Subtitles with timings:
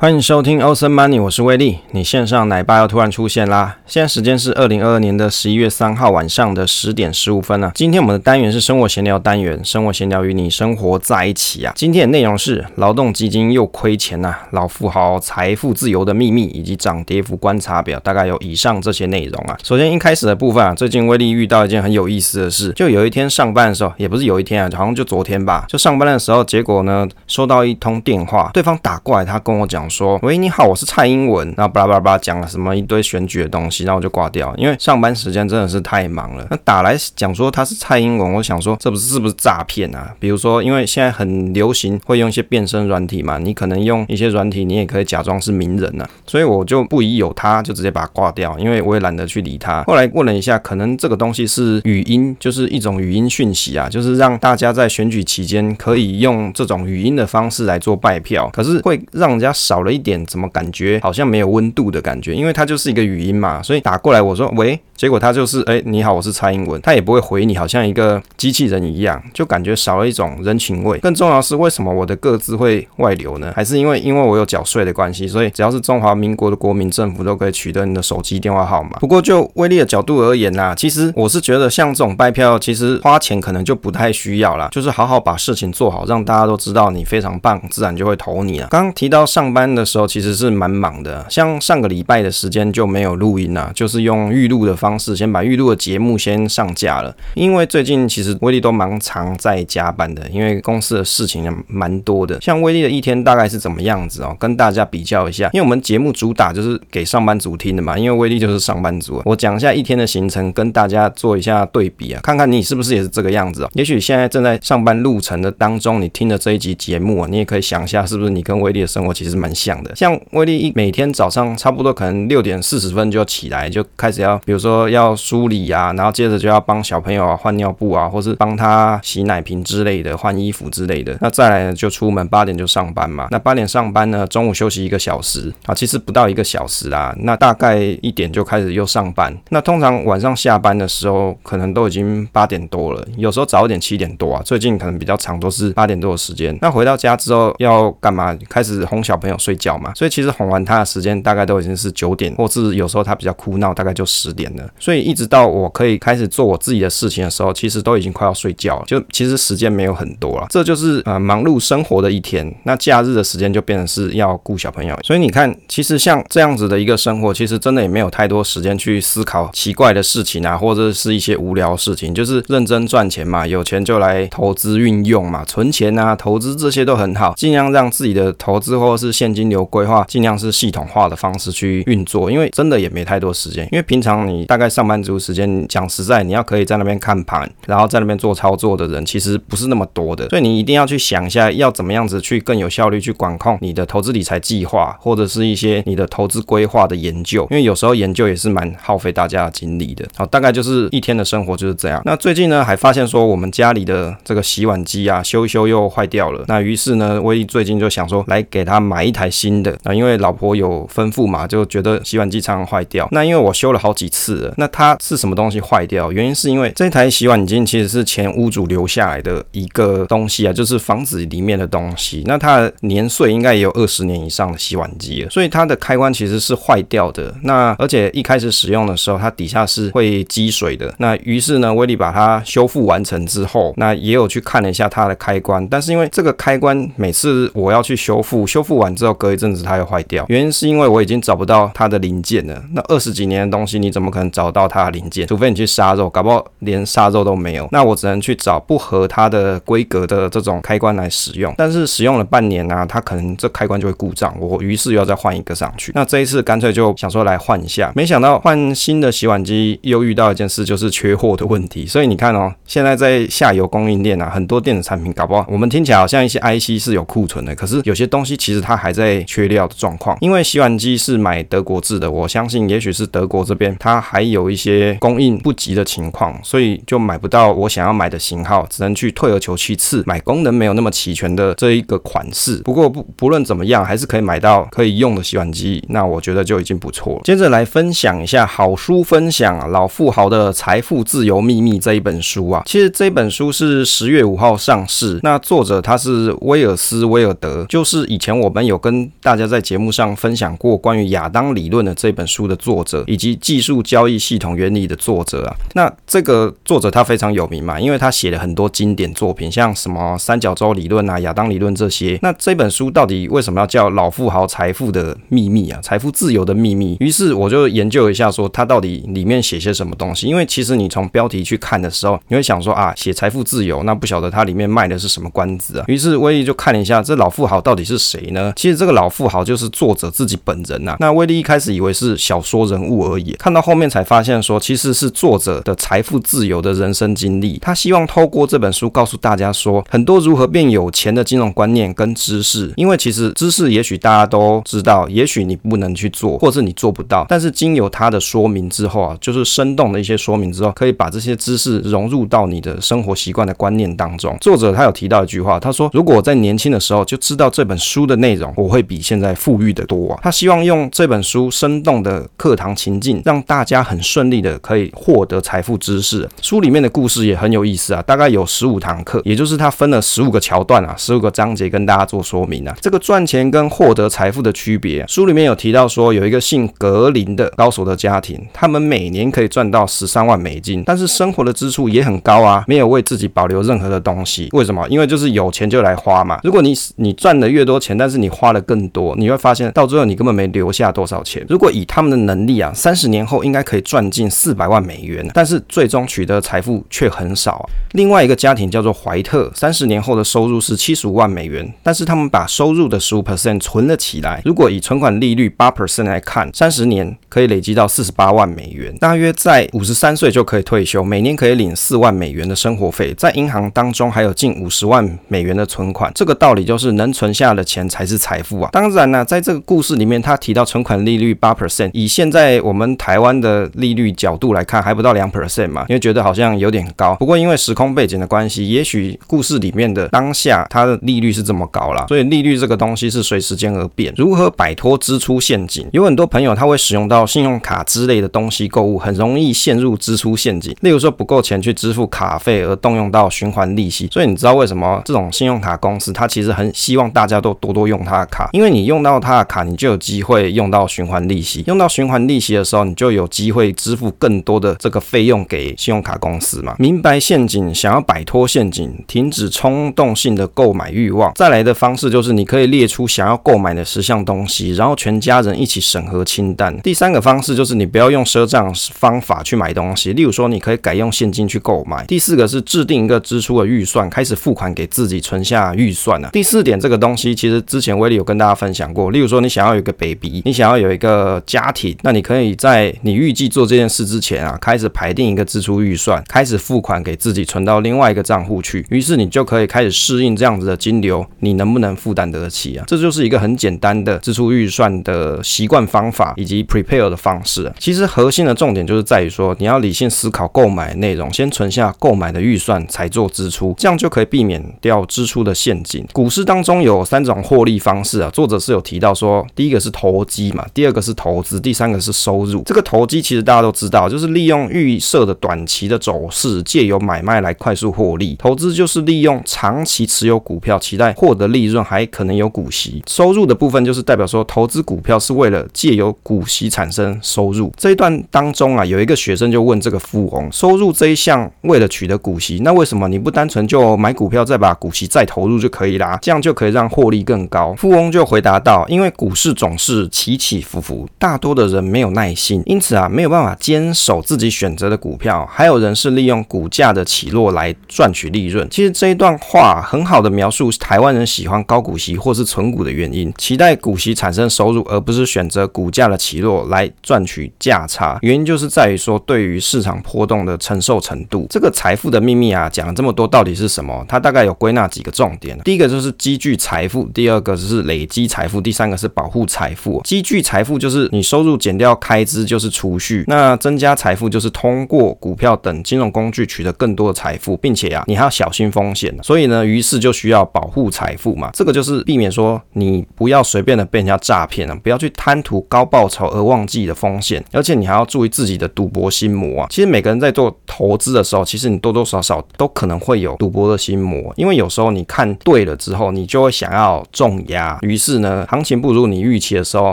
[0.00, 1.80] 欢迎收听 Awesome Money，我是威利。
[1.90, 3.78] 你线上奶爸要突然出现啦！
[3.84, 7.72] 现在时间是二零二二年的十一月三号晚上的十点十五分啊。
[7.74, 11.72] 今天我们的单元是生活闲聊单元，生活闲聊与你生活在一起啊。
[11.74, 19.58] 今天的内容是劳动基金又亏钱呐、老富豪财富自由的秘密以及涨跌幅观察表，大概有以上这些内容啊。
[19.64, 29.87] 首先一开始的部分啊，最近威利遇到一件很有意思的事，就有一天上班的时候，也不是有一天啊，好像就昨天吧，就上班的时候，结果呢收到一通电话，对方打过来，他跟我讲。
[29.88, 36.46] 说喂，你好，我是蔡英文，然后巴拉巴拉巴拉讲了什么一堆选举的东西，然后我就挂掉，因为上班时间真的是太忙了。
[36.50, 40.14] 那打来讲说他是蔡英文，我想说这不是是不是诈骗啊？
[40.20, 49.82] 比如说，因为现在很流行会用一些变声软体嘛，你可能用一些软体，你也可以假装是名人啊，所以我就不疑有他，就直接把它挂掉，因为我也懒得去理他。
[49.84, 59.77] 后来问了一下，可能这个东西是语音，就是一种语音讯息啊，就是让大家在选举期间可以用这种语音的方式来做拜票，可是会让人家少。
[59.78, 62.34] 少了一点，怎么感觉好像没有温度的感觉？
[62.34, 70.98] 因为它就是一个语音嘛，所以打过来我说喂，结果他就是哎，你好，我是蔡英文，他也不会回你，好像一个机器人一样，就感觉少了一种人情味。
[70.98, 73.52] 更重要是，为什么我的个资会外流呢？
[73.54, 78.98] 还是因为因为我有缴税的关系，所以只要是中华民国的国民政府都可以取得你的手机电话号码。
[78.98, 88.66] 不过就威力的角度而言呐、啊，其实我是觉得像这种拜票，其实花钱可能就不太需要啦，就是好好把事情做好，让大家都知道你非常棒，自然就会投你了。
[88.68, 89.67] 刚提到上班。
[89.74, 97.14] 的时候其实是蛮忙的，像上个礼拜的时间就没有录音啊，就是用预录的方式，先把预录的节目先上架了。
[97.34, 102.40] 因为最近其实威力都蛮常在加班的，因为公司的事情也蛮多的。
[102.40, 104.36] 像威力的一天大概是怎么样子哦？
[104.38, 109.22] 跟大家比较一下，因为我们节目主打就是给上班族听的嘛，因为威力就是上班族。
[109.24, 113.70] 我讲一下一天的行程，跟大家做一下对比啊，看看你是不是也是这个样子哦。
[113.74, 131.16] 也许现在正在上班路程的当中，你听了这一集节目啊，你也可以想一下，是不是你跟威力的生活其实蛮像的，像威力一每天早上差不多可能六点四十分就起来，就开始要，比如说要梳理啊，然后接着就要帮小朋友啊换尿布啊，或是帮他洗奶瓶之类的，换衣服之类的。
[131.20, 133.26] 那再来呢，就出门八点就上班嘛。
[133.30, 137.12] 那八点上班呢，中午休息一个小时啊，其实不到一个小时啦。
[137.18, 139.36] 那大概一点就开始又上班。
[139.50, 144.42] 那通常晚上下班的时候，可能都已经八点多了，有时候早一点七点多啊。
[144.44, 146.56] 最近可能比较长，都是八点多的时间。
[146.60, 148.36] 那回到家之后要干嘛？
[148.48, 149.92] 开始哄小朋友睡觉嘛。
[149.94, 154.68] 所以其实哄完他的时间大概都已经是九点，或是有时候他比较哭闹，大概就十点了。
[154.78, 158.84] 所以一直到我可以开始做我自己的事情的时候，其实都已经快要睡觉了。
[158.86, 162.54] 就其实时间没有很多了，这就是呃忙碌生活的一天。
[162.64, 164.98] 那假日的时间就变成是要顾小朋友。
[165.02, 179.68] 所以你看，其实像这样子的一个生活，其实真的也没有太多时间去思考奇怪的事情啊，或者是一些无聊的事情，就是认真赚钱嘛，有钱就来投资运用嘛，存钱啊，投资这些都很好，尽量让自己的投资或者是现现金流。
[179.70, 183.68] 规划尽量是系统化的方式去运作，因为真的也没太多时间。
[183.70, 190.26] 因为平常你大概上班族时间，讲实在，你要可以在那边看盘，然后在那边做操作的人，其实不是那么多的。
[190.30, 197.46] 所以你一定要去想一下，要怎么样子去更有效率去管控你的投资理财计划，或者是一些你的投资规划的研究。
[197.50, 200.06] 因为有时候研究也是蛮耗费大家的精力的。
[200.16, 202.00] 好，大概就是一天的生活就是这样。
[202.06, 206.44] 那最近呢，还发现说我们家里的这个洗碗机啊，修一修又坏掉了。
[206.48, 209.76] 那于是呢，威力最近就想说，来给他买一台新的。
[209.82, 213.08] 那因为老婆有吩咐嘛，就觉得洗碗机常常坏掉。
[213.10, 216.12] 那因为我修了好几次了，那它是什么东西坏掉？
[216.12, 222.22] 原因是因为这台洗碗机其实是前屋主留下来的一个东西啊，就是房子里面的东西。
[222.26, 227.34] 那它的年岁应该也有二十年以上的洗碗机了，所以它的开关其实是坏掉的。
[227.42, 230.94] 那而且一开始使用的时候，它底下是会积水的。
[230.98, 239.58] 那于是呢，威力把它修复完成之后，那也有去看了一下它的开关，但是因为这个开关每次我要去修复，修复完之后要隔一阵子。
[239.68, 242.62] 它又坏掉，原因是因为我已经找不到它的零件了。
[242.72, 245.26] 那二十几年的东西，你怎么可能找到它的零件？
[245.26, 247.68] 除非你去杀肉，搞不好连杀肉都没有。
[247.72, 251.52] 那我只能去找不合它的规格的这种开关来使用。
[251.58, 255.92] 但是使用了半年啊，它可能这开关就会故障，我于是又要再换一个上去。
[255.94, 261.84] 那这一次干脆就想说来换一下，没想到换新的洗碗机又遇到一件事，就是缺货的问题。
[261.84, 269.48] 所以你看哦，现在在下游供应链啊，很多电子产品搞不好，我们听起来好像一些 IC 是有库存的，可是有些东西其实它还在在缺。
[269.48, 282.56] 料的状况，因为洗碗机是买德国制的，我相信也许是德国这边它还有一些供应不及的情况，所以就买不到我想要买的型号，只能去退而求其次买功能没有那么齐全的这一个款式。
[282.58, 287.22] 不过不不论怎么样，还是可以买到可以用的洗碗机，那我觉得就已经不错了。
[287.24, 305.54] 接着来分享一下好书分享，《老富豪的财富自由秘密》这一本书啊，其实这本书是十月五号上市，那作者他是威尔斯威尔德，就是以前我们有跟跟大家在节目上分享过关于亚当理论的这本书的作者，以及技术交易系统原理的作者啊。
[305.74, 312.18] 那这个作者他非常有名嘛，因为他写了很多经典作品，像什么三角洲理论啊、亚当理论这些。
[312.22, 315.78] 那这本书到底为什么要叫《老富豪财富的秘密》啊？
[315.82, 316.96] 财富自由的秘密？
[317.00, 320.26] 于是我就研究一下，说他到底里面写些什么东西。
[320.26, 325.84] 因为其实你从标题去看的时候，你会想说啊，写财富自由，那不晓得它里面卖的是什么关子啊？
[325.88, 328.50] 于是威利就看了一下，这老富豪到底是谁呢？
[328.56, 330.96] 其实这个老富豪就是作者自己本人呐。
[331.00, 337.58] 那威利一开始以为是小说人物而已，看到后面才发现说，其实是作者的财富自由的人生经历。
[337.58, 342.72] 他希望透过这本书告诉大家说，很多如何变有钱的金融观念跟知识。
[342.76, 347.26] 因为其实知识也许大家都知道，也许你不能去做，或者你做不到。
[347.28, 354.36] 但是经由他的说明之后啊，就是生动的一些说明之后，可以把这些知识融入到你的生活习惯的观念当中。
[354.40, 366.28] 作者他有提到一句话，他说：“如果我在年轻的时候就知道这本书的内容，我会比现在富裕的多啊。”他希望用这本书生动的课堂情境，让大家很顺利的可以获得财富知识。
[366.42, 372.76] 书里面的故事也很有意思啊，大概有十五堂课，也就是他分了十五个桥段啊，十五个章节跟大家做说明啊。
[372.80, 384.48] 这个赚钱跟获得财富的区别，书里面有提到说，有一个姓格林的高手的家庭，他们每年可以赚到十三万美金，但是生活的支出也很高啊，没有为自己保留任何的东西。
[384.52, 384.86] 为什么？
[384.88, 386.40] 因为就是有钱就来花嘛。
[386.42, 391.44] 如果你你赚的越多钱，但是你花的更多，你会发现到最后你根本没留下多少钱。
[391.48, 397.64] 如果以他们的能力啊，三十年后应该可以赚进四百万美元，但是最终取得财富却很少啊。
[397.92, 404.42] 另外一个家庭叫做怀特，三十年后的收入是七十五万美元，但是他们把收入的十五 percent 存了起来。
[404.44, 416.12] 如果以存款利率八 percent 来看，三十年可以累积到四十八万美元，大约在五十三岁就可以退休，每年可以领四万美元的生活费，在银行当中还有近五十万美元的存款。
[416.14, 418.70] 这个道理就是能存下的钱才是财财富啊。
[418.72, 427.16] 当然呢，在这个故事里面，他提到存款利率八 percent，以现在我们台湾的利率角度来看，还不到两 percent 嘛，因为觉得好像有点高。
[427.16, 434.14] 不过因为时空背景的关系，也许故事里面的当下它的利率是这么高啦，所以利率这个东西是随时间而变。
[434.16, 435.88] 如何摆脱支出陷阱？
[435.92, 440.74] 有很多朋友他会使用到信用卡之类的东西购物，很容易陷入支出陷阱。
[440.82, 444.08] 例如说不够钱去支付卡费而动用到循环利息。
[444.12, 448.48] 所以你知道为什么这种信用卡公司它其实很希望大家都多多用它卡？
[448.52, 451.64] 因为你用到他的卡，你就有机会用到循环利息。
[451.66, 456.74] 用到循环利息的时候，你就有机会支付更多的这个费用给信用卡公司嘛。
[456.78, 461.32] 明白陷阱，想要摆脱陷阱，停止冲动性的购买欲望。
[461.34, 466.76] 再来的方式就是你可以列出想要购买的十项东西，然后全家人一起审核清单。
[466.82, 472.04] 第三个方式就是你不要用赊账方法去买东西，例如说你可以改用现金去购买。
[472.06, 476.30] 第四个是制定一个支出的预算，开始付款给自己，存下预算啊。
[476.32, 488.84] 第四点这个东西其实之前威利有跟大家分享过，例如说你想要有一个 baby，你想要有一个家庭，那你可以在你预计做这件事之前啊，开始排定一个支出预算，开始付款给自己，存到另外一个账户去。
[488.90, 492.84] 于是你就可以开始适应这样子的金流，你能不能负担得起啊？
[492.88, 497.72] 这就是一个很简单的支出预算的习惯方法以及 prepare 的方式。
[497.78, 506.04] 其实核心的重点就是在于说，你要理性思考购买内容，先存下购买的预算，才做支出，这样就可以避免掉支出的陷阱。
[506.12, 512.62] 股市当中有三种获利方式是啊，作者是有提到说，第一个是投机嘛，第二个是投资，第三个是收入。
[512.62, 518.34] 这个投机其实大家都知道，就是利用预设的短期的走势，借由买卖来快速获利。
[518.38, 523.02] 投资就是利用长期持有股票，期待获得利润，还可能有股息。
[523.06, 527.70] 收入的部分就是代表说，投资股票是为了借由股息产生收入。
[527.76, 536.18] 这一段当中啊，有一个学生就问这个富翁，收入这一项为了取得股息，那为什么你不单纯就买股票，再把股息再投入就可以啦？
[536.22, 537.74] 这样就可以让获利更高。
[537.76, 545.46] 富翁就回答道，因为股市总是起起伏伏，大多的人没有耐心，因此啊，没有办法坚守自己选择的股票。
[545.50, 548.66] 还有人是利用股价的起落来赚取利润。
[548.70, 558.18] 其实这一段话很好的描述台湾人喜欢高股息或是存股的原因，期待股息产生收入，而不是选择股价的起落来赚取价差。
[558.22, 561.46] 原因就是在于说，对于市场波动的承受程度。
[561.50, 564.04] 这个财富的秘密啊，讲了这么多，到底是什么？
[564.08, 565.58] 它大概有归纳几个重点。
[565.64, 570.00] 第一个就是积聚财富，第二个是累积财富，第三个是保护财富。
[570.04, 579.12] 积聚财富就是你收入减掉开支就是储蓄，那增加财富就是通过股票等金融工具取得更多的财富，并且啊，你还要小心风险。
[579.22, 581.50] 所以呢，于是就需要保护财富嘛。
[581.54, 589.66] 这个就是避免说你不要随便的被人家诈骗了，不要去贪图高报酬而忘记的风险，而且你还要注意自己的赌博心魔啊。
[589.70, 599.92] 其实每个人在做投资的时候，其实你多多少少都可能会有赌博的心魔，因为有时候你看对了之后，你就会想要重压，，于是呢，行情不如你预期的时候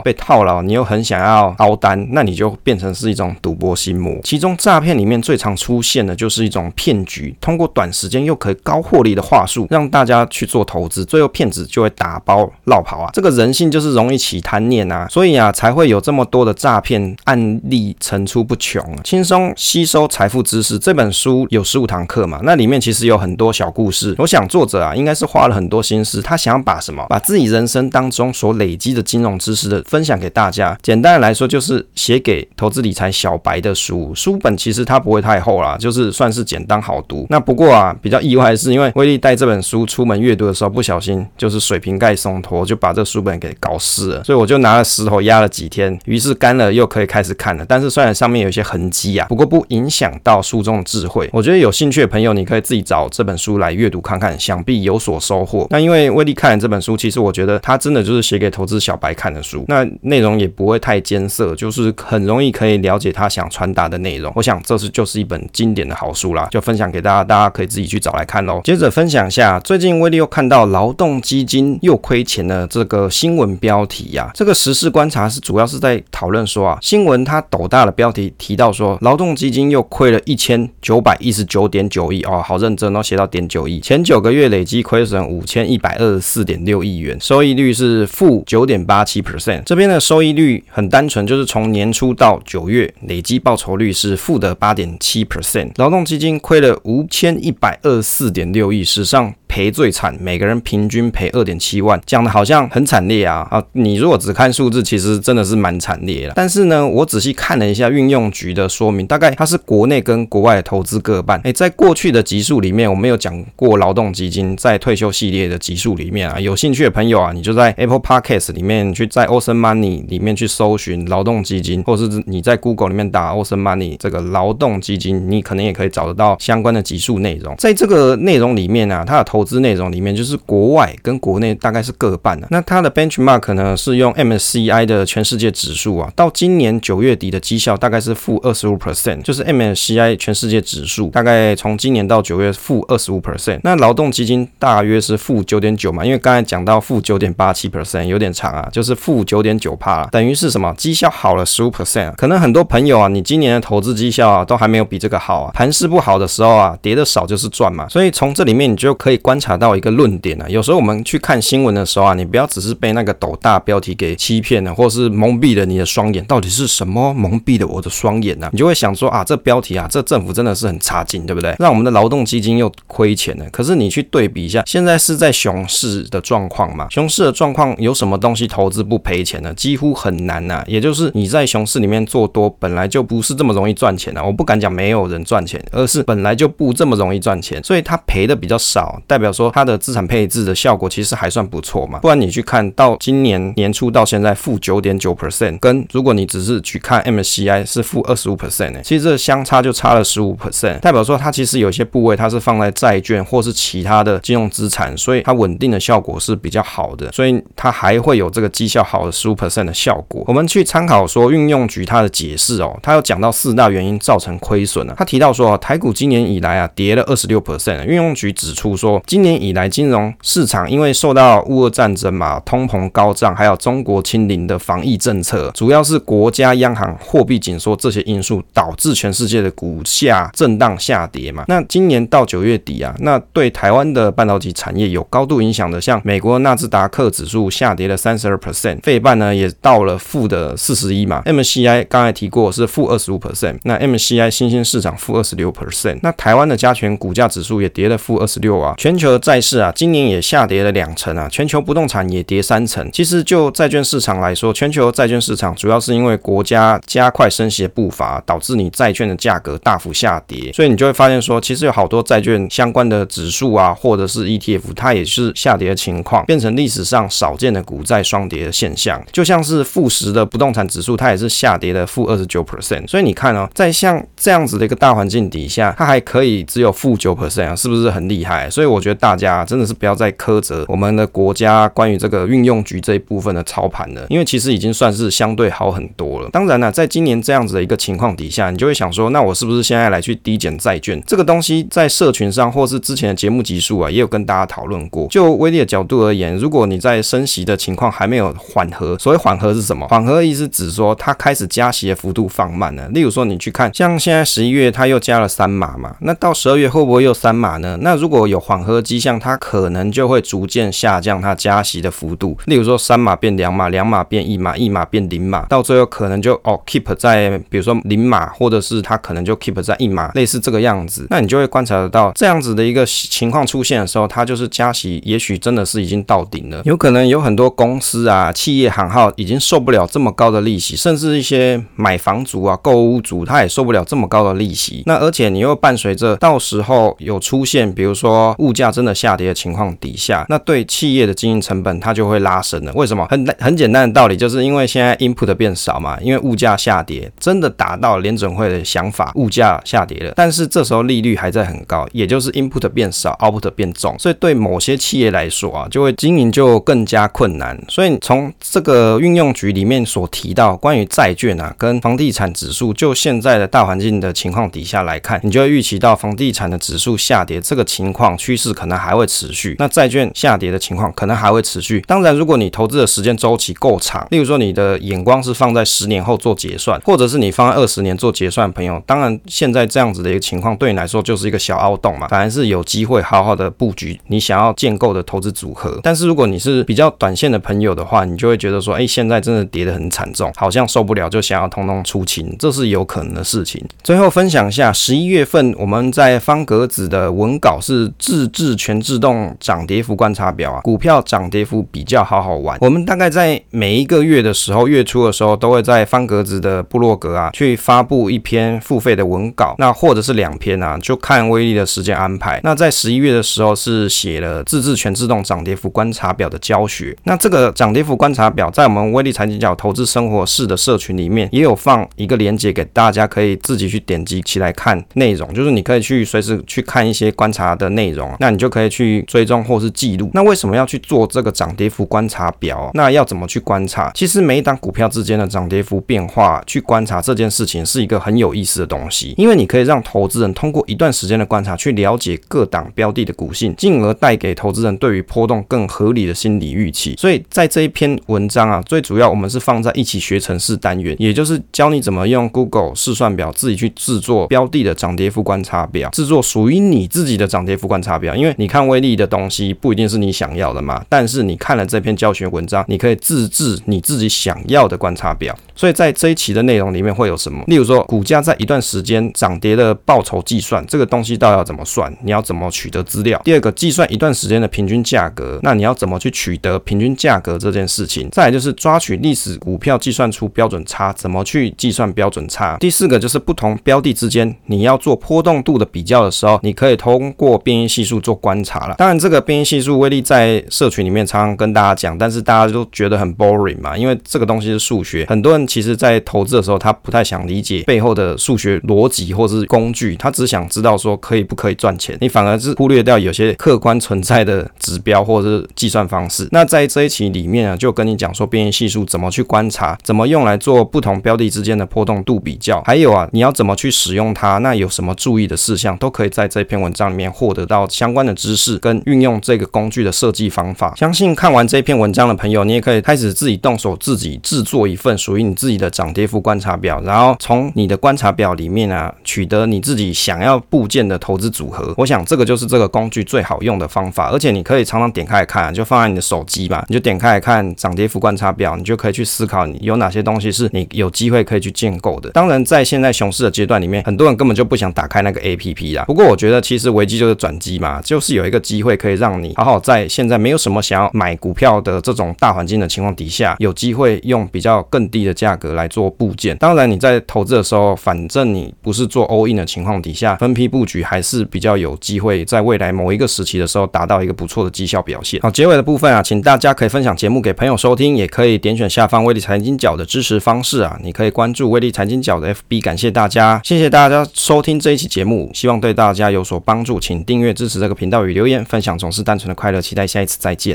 [0.00, 4.18] 被套牢，你又很想要凹单，那你就变成是一种赌博心魔。
[4.22, 13.10] 其中诈骗里面最常出现的就是一种骗局，通过短时间又可以高获利的话术，让大家去做投资，最后骗子就会打包落跑啊。
[13.12, 18.82] 这个人性就是容易起贪念啊，所以啊，才会有这么多的诈骗案例层出不穷。
[19.02, 24.14] 轻松吸收财富知识这本书有十五堂课嘛，那里面其实有很多小故事。
[24.18, 30.76] 我想作者啊，应该是花了很多心思，他想把什么，把自己人生生当中所累积的金融知识的分享给大家。
[30.82, 34.14] 简单的来说，就是写给投资理财小白的书。
[34.14, 37.26] 书本其实它不会太厚啦，就是算是简单好读。
[37.28, 44.24] 那不过啊，比较意外的是，因为威力带这本书出门阅读的时候，不小心就是水瓶盖松脱，就把这书本给搞湿了。
[44.24, 47.66] 所以我就拿了石头压了几天，于是干了又可以开始看了。
[47.68, 51.28] 但是虽然上面有一些痕迹啊，不过不影响到书中的智慧。
[51.32, 55.66] 我觉得有兴趣的朋友，你可以自己找这本书来阅读看看，想必有所收获。
[55.70, 64.32] 那因为威力看了这本书，其实我觉得它真的就是写给投资小白看的书，那内容也不会太艰涩，就是很容易可以了解他想传达的内容。
[64.36, 68.60] 我想这是就是一本经典的好书啦，就分享给大家，大家可以自己去找来看喽。
[68.62, 82.22] 接着分享一下，最近威力又看到劳动基金又亏钱的这个新闻标题呀、这个时事观察是主要是在讨论说啊，新闻它斗大的标题提到说，劳动基金又亏了一千九百一十九点九亿。
[82.22, 89.62] 哦，好认真哦，写到点九亿，前九个月累计亏损五千一百二十四点六亿元，收益利率是负九点八七 percent。
[89.64, 95.70] 这边的收益率很单纯，就是从年初到九月累计报酬率是负的八点七 percent。
[95.76, 99.34] 劳动基金亏了五千一百二十四点六亿，史上。
[99.48, 103.62] 赔最惨，每个人平均赔二点七万，讲的好像很惨烈啊啊！
[103.72, 106.32] 你如果只看数字，其实真的是蛮惨烈的。
[106.34, 111.40] 但是呢，我仔细看了一下运用局的说明，大概它是国内跟国外的投资各半。
[111.44, 127.54] 诶，在过去的集数里面，我没有讲过劳动基金，在退休系列的集数里面啊，有兴趣的朋友啊，你就在 Apple Podcast 里面去，在 Awesome Money 里面去搜寻劳动基金，或者是你在 Google 里面打 Awesome Money 这个劳动基金，你可能也可以找得到相关的集数内容。
[127.58, 132.46] 在这个内容里面啊，它的投资内容里面就是国外跟国内大概是各半的。
[132.50, 143.60] 那它的 benchmark 呢是用 MSCI 的全世界指数啊，到今年九月底的绩效大概是负二十五 percent，就是 MSCI 全世界指数大概从今年到九月负二十五 percent。
[143.62, 150.74] 那劳动基金大约是负九点九嘛，因为刚才讲到负九点八七 percent 有点长啊，就是负九点九帕，等于是什么？
[150.76, 152.12] 绩效好了十五 percent。
[152.16, 157.88] 可能很多朋友啊，你今年的投资绩效啊都还没有比这个好啊，盘势不好的时候啊，跌的少就是赚嘛。
[157.88, 159.76] 所以从这里面你就可以观察到。
[159.76, 166.24] 一个论点啊，有时候我们去看新闻的时候啊，你不要只是被那个斗大标题给欺骗了，或是蒙蔽了你的双眼。
[166.24, 168.48] 到底是什么蒙蔽了我的双眼呢？
[168.52, 171.54] 你就会想说啊，这标题啊，这政府真的是很差劲，对不对？
[171.58, 173.44] 让我们的劳动基金又亏钱了。
[173.50, 176.86] 可是你去对比一下，现在是在熊市的状况嘛？
[176.88, 179.52] 熊市市的状况有什么东西投资不赔钱呢？
[179.54, 180.64] 几乎很难呐。
[180.66, 184.24] 也就是你在熊市里面做多，本来就不是这么容易赚钱的。
[184.24, 189.66] 我不敢讲没有人赚钱，而是本来就不这么容易赚钱，所以它赔的比较少，代表说它。
[189.66, 210.24] 的资产配置的效果其实还算不错嘛，不然你去看到今年年初到现在负九点九 percent，跟如果你只是去看 MCI 是负二十五 percent 呢，其实这相差就差了十五 percent，代表说它其实有些部位它是放在债券或是其他的金融资产，所以它稳定的效果是比较好的，所以它还会有这个绩效好的十五 percent 的效果。
[210.26, 231.44] 我们去参考说运用局它的解释哦，它有讲到四大原因造成亏损啊，他提到说台股今年以来啊跌了二十六 percent，运用局指出说今年以来金融市场因为受到乌俄战争嘛，通膨高涨，还有中国清零的防疫政策，主要是国家央行货币紧缩这些因素，导致全世界的股价震荡下跌嘛。
[231.48, 241.20] 那今年到九月底啊，那对台湾的半导体产业有高度影响的，像美国纳斯达克克指数下跌了三十二 percent，费半呢也到了负的四十一嘛。
[241.26, 248.74] ，MCI 刚才提过是负二十五 percent，那 MCI 新兴市场负二十六 percent，那台湾的加权股价指数也跌了负二十六啊。
[248.78, 249.70] 全球的债市啊。
[249.76, 252.90] 今年也下跌了两成啊，全球不动产也跌三成。
[252.90, 260.50] 其实就债券市场来说，全球债券市场主要是因为国家加快升息的步伐，导致你债券的价格大幅下跌。
[260.54, 268.98] 所以你就会发现说，其实有好多债券相关的指数啊，或者是 ETF，它也是下跌的情况，变成历史上少见的股债双跌的现象。
[269.12, 272.88] 就像是富时的不动产指数，它也是下跌的负二十九 percent。
[272.88, 278.48] 所以你看哦，在像这样子的一个大环境底下，它还可以只有负九 percent 啊，是不是很厉害？
[278.48, 279.66] 所以我觉得大家真的。
[279.66, 286.30] 是不要再苛责我们的国家关于这个运用局这一部分的操盘了，因为其实已经算是相对好很多了。
[286.30, 291.02] 当然了，在今年这样子的一个情况底下，你就会想说，那我是不是现在来去低减债券？
[291.04, 295.08] 这个东西在社群上或是之前的节目集数啊，也有跟大家讨论过。
[295.08, 298.98] 就威力的角度而言，如果你你在升息的情况还没有缓和。
[298.98, 299.88] 所谓缓和是什么？
[299.88, 302.86] 缓和意思指说它开始加息的幅度放慢了。
[302.88, 307.78] 例如说，你去看，像现在十一月它又加了三码嘛，那到十二月会不会又三码呢？
[307.80, 312.36] 那如果有缓和迹象，它可能就会逐渐下降它加息的幅度。
[312.44, 321.06] 例如说三码变两码，两码变一码，一码变零码，到最后可能就哦 keep 在比如说零码，或者是它可能就 keep 在一码，类似这个样子。
[321.08, 326.55] 那你就会观察得到这样子的一个情况出现的时候，它就是加息，也许真的是已经到顶了。
[326.64, 334.82] 有可能有很多公司啊、企业行号已经受不了这么高的利息，甚至一些买房族啊、购屋族，他也受不了这么高的利息。
[334.86, 342.72] 那而且你又伴随着到时候有出现，比如说物价真的下跌的情况底下，那对企业的经营成本它就会拉升了。
[342.74, 343.06] 为什么？
[343.10, 357.60] 很很简单的道理，就是因为现在 input 变少嘛，因为物价下跌，真的达到联准会的想法，物价下跌了，但是这时候利率还在很高，也就是 input 变少，output 变重，所以对某些企业来说啊，就会经营就就更加困难。
[357.68, 371.82] 所以从这个运用局里面所提到关于债券啊跟房地产指数，就现在的大环境的情况底下来看，你就会预期到房地产的指数下跌这个情况趋势可能还会持续，那债券下跌的情况可能还会持续。
[371.86, 385.80] 当然，如果你投资的时间周期够长，例如说你的眼光是放在十年后做结算，或者是你放在二十年做结算的朋友，当然现在这样子的一个情况对你来说就是一个小凹洞嘛，反而是有机会好好的布局你想要建构的投资组合。
[385.82, 393.64] 但是如果你你是比较短线的朋友的话，你就会觉得说，哎，现在真的跌得很惨重，好像受不了，就想要通通出清，这是有可能的事情。
[393.82, 402.58] 最后分享一下，十一月份我们在方格子的文稿是自制全自动涨跌幅观察表啊，股票涨跌幅比较好好玩。
[402.60, 412.38] 我们大概在每一个月的时候，月初的时候，都会在方格子的部落格啊，去发布一篇付费的文稿，那或者是两篇啊，就看威力的时间安排。
[412.44, 416.96] 那在十一月的时候是写了自制全自动涨跌幅观察表的教学。
[417.04, 430.10] 那这个涨跌幅观察表在我们威力财经角投资生活室的社群里面也有放一个链接给大家，可以自己去点击起来看内容，就是你可以去随时去看一些观察的内容，那你就可以去追踪或是记录。
[430.14, 432.70] 那为什么要去做这个涨跌幅观察表？
[432.74, 433.90] 那要怎么去观察？
[433.94, 446.94] 其实每一档股票之间的涨跌幅变化，去观察这件事情是一个很有意思的东西，因为你可以让投资人通过一段时间的观察，去了解各档标的的股性，进而带给投资人对于波动更合理的心理预期。
[446.96, 458.16] 所以在这一篇文章啊，最主要我们是放在一起学程式单元，也就是教你怎么用 Google 试算表自己去制作标的的涨跌幅观察表，制作属于你自己的涨跌幅观察表。
[458.16, 465.36] 因为你看威力的东西不一定是你想要的嘛，但是你看了这篇教学文章，你可以自制你自己想要的观察表。
[465.56, 467.42] 所以在这一期的内容里面会有什么？
[467.46, 471.90] 例如说，股价在一段时间涨跌的报酬计算，这个东西到底要怎么算？
[472.04, 473.20] 你要怎么取得资料？
[473.24, 478.08] 第二个，计算一段时间的平均价格，那你要怎么去取得平均价格这件事情？
[478.10, 482.58] 再来就是抓取历史股票计算出标准差，怎么去计算标准差？
[482.58, 488.74] 第四个就是不同标的之间，你要做波动度的比较的时候，你可以通过变异系数做观察了。
[488.76, 495.45] 当然，这个变异系数威力在社群里面常常跟大家讲，但是大家都觉得很 boring 嘛，因为这个东西是数学，很多人。
[495.46, 501.96] 其实，在投资的时候，他不太想理解背后的数学逻辑或是工具，他只想知道说可以不可以赚钱。
[502.00, 506.28] 你反而是忽略掉有些客观存在的指标或者是计算方式。
[506.32, 520.74] 那在这一期里面啊，就跟你讲说变异系数怎么去观察，怎么用来做不同标的之间的波动度比较，还有啊，你要怎么去使用它，那有什么注意的事项，都可以在这篇文章里面获得到相关的知识跟运用这个工具的设计方法。
[520.76, 531.72] 相信看完这篇文章的朋友，你也可以开始自己动手，自己制作一份属于你自己的涨跌幅观察表，然后从你的观察表里面啊，取得你自己想要部件的投资组合。
[531.76, 542.10] 我想这个就是这个工具最好用的方法，而且你可以常常点开来看，就放在你的手机吧，你就点开来看涨跌幅观察表，你就可以去思考你有哪些东西是你有机会可以去建构的。
[542.10, 545.84] 当然，在现在熊市的阶段里面，很多人根本就不想打开那个 APP 啦。
[545.84, 555.66] 不过我觉得其实危机就是转机嘛，就是有一个机会可以让你好好在现在没有什么想要买股票的这种大环境的情况底下，有机会用比较更低的价价格来。
[555.76, 565.20] 做部件，当然你在投资的时候，反正你不是做 all in 的情况底下，分批布局还是比较有机会，在未来某一个时期的时候达到一个不错的绩效表现。
[565.20, 580.54] 好，结尾的部分啊，请大家可以分享节目给朋友收听，也可以点选下方威力财经角的支持方式啊，你可以关注威力财经角的 FB，感谢大家，谢谢大家收听这一期节目，希望对大家有所帮助，请订阅支持这个频道与留言分享，总是单纯的快乐，期待下一次再见。